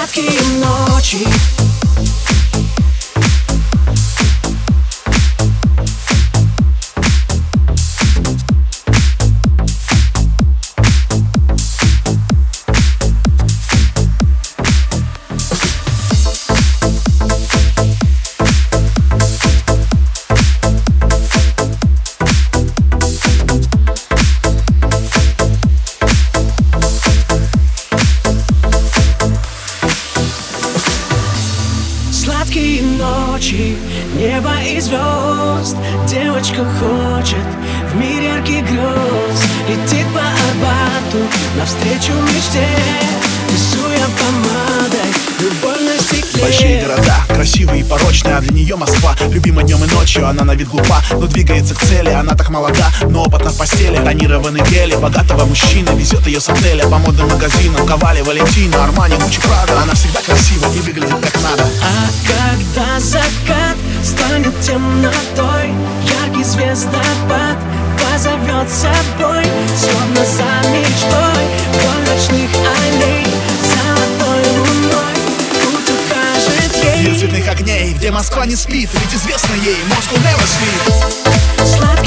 [0.00, 1.59] Сладкие ночи
[34.40, 35.76] небо и звезд.
[36.08, 37.36] Девочка хочет
[37.92, 41.18] в мир ярких грез Летит по Арбату
[41.56, 42.66] навстречу мечте
[43.48, 46.42] Рисуя помадой любовь на стекле.
[46.42, 50.26] Большие города, красивые и порочные А для нее Москва, любима днем и ночью.
[50.28, 52.10] Она на вид глупа, но двигается к цели.
[52.10, 53.96] Она так молода, но опытна в постели.
[53.96, 57.86] Тонированный гели, богатого мужчины Везет ее с отеля по модным магазинам.
[57.86, 59.82] Ковали, Валентина, Армани, Гуччи, Прада.
[59.82, 61.64] Она всегда красива и выглядит как надо.
[61.82, 63.76] А когда закат
[64.70, 65.74] темнотой.
[66.22, 67.58] Яркий звездопад
[67.98, 69.44] позовет собой
[69.76, 71.44] Словно за мечтой.
[71.72, 73.26] Вдоль ночных аллей
[73.66, 75.14] Золотой луной.
[75.72, 80.44] Путь укажет Мир ей цветных огней, где Москва не спит Ведь известно ей, Moscow never
[80.46, 81.99] sleep Сладкие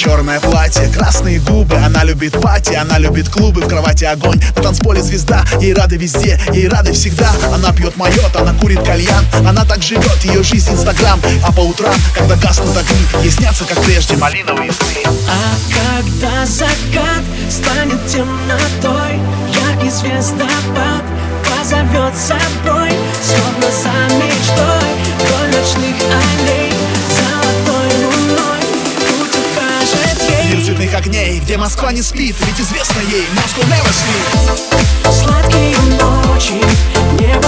[0.00, 5.02] Черное платье, красные губы Она любит пати, она любит клубы В кровати огонь, на танцполе
[5.02, 7.30] звезда Ей рады везде, ей рады всегда.
[7.52, 11.20] Она пьет майот, она курит кальян Она так живет, ее жизнь инстаграм.
[11.44, 17.22] А по утрам, когда гаснут огни Ей снятся, как прежде, малиновые сны А когда закат
[17.50, 19.20] станет темнотой
[19.52, 21.04] Яркий звездопад
[21.44, 22.90] позовет собой
[23.22, 25.39] Словно за мечтой
[30.80, 36.62] цветных огней, где Москва не спит Ведь известно ей, Moscow never sleep Сладкие ночи,
[37.20, 37.39] небо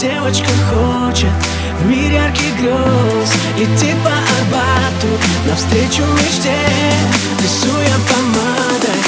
[0.00, 1.28] Девочка хочет
[1.78, 5.08] в мир ярких грез Летит по Арбату
[5.46, 6.56] навстречу мечте
[7.38, 8.99] Рисуя помадой